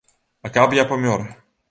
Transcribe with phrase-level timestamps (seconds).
[0.47, 1.27] А каб я памёр?